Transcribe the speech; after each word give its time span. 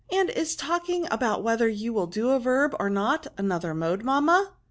And 0.11 0.31
i» 0.35 0.43
talking 0.57 1.05
about 1.11 1.43
whether 1.43 1.67
you 1.67 1.93
will 1.93 2.07
do 2.07 2.29
a 2.31 2.39
verb 2.39 2.75
or 2.79 2.89
not, 2.89 3.27
another 3.37 3.75
mode, 3.75 4.03
mamma 4.03 4.53